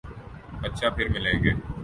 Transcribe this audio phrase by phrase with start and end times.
[0.65, 1.51] اچھا، پرملیں گے